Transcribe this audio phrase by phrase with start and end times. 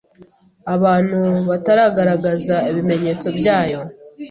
[0.75, 3.79] abantu bataragaragaza ibimenyetso byayo